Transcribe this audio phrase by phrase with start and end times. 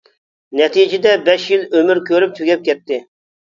[0.61, 3.01] نەتىجىدە بەش يىل ئۆمۈر كۆرۈپ تۈگەپ كەتتى.